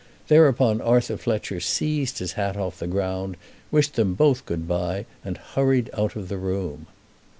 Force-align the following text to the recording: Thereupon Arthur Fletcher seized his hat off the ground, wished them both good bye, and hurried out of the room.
Thereupon 0.29 0.81
Arthur 0.81 1.15
Fletcher 1.15 1.59
seized 1.59 2.17
his 2.17 2.31
hat 2.31 2.57
off 2.57 2.79
the 2.79 2.87
ground, 2.87 3.37
wished 3.69 3.93
them 3.93 4.15
both 4.15 4.47
good 4.47 4.67
bye, 4.67 5.05
and 5.23 5.37
hurried 5.37 5.91
out 5.93 6.15
of 6.15 6.27
the 6.27 6.39
room. 6.39 6.87